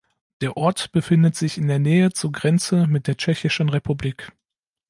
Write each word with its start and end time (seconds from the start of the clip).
Der 0.41 0.57
Ort 0.57 0.91
befindet 0.93 1.35
sich 1.35 1.59
in 1.59 1.67
der 1.67 1.77
Nähe 1.77 2.11
zur 2.11 2.31
Grenze 2.31 2.87
mit 2.87 3.05
der 3.05 3.17
Tschechischen 3.17 3.69
Republik. 3.69 4.31